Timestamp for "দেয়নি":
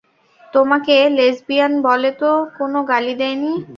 3.19-3.53